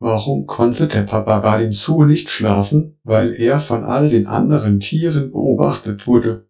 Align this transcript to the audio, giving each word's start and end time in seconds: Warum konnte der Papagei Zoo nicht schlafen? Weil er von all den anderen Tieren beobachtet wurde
Warum 0.00 0.46
konnte 0.46 0.86
der 0.86 1.02
Papagei 1.02 1.70
Zoo 1.70 2.04
nicht 2.04 2.28
schlafen? 2.28 2.96
Weil 3.04 3.32
er 3.32 3.58
von 3.60 3.84
all 3.84 4.08
den 4.08 4.26
anderen 4.26 4.80
Tieren 4.80 5.30
beobachtet 5.30 6.06
wurde 6.06 6.44